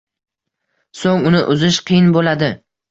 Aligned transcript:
so‘ng 1.03 1.29
uni 1.33 1.45
uzish 1.57 1.81
qiyin 1.93 2.13
bo‘ladi. 2.19 2.55